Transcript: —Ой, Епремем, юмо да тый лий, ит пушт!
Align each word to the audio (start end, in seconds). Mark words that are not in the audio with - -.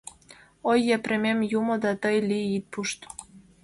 —Ой, 0.69 0.79
Епремем, 0.95 1.39
юмо 1.59 1.75
да 1.83 1.91
тый 2.01 2.17
лий, 2.29 2.47
ит 2.57 2.65
пушт! 2.71 2.99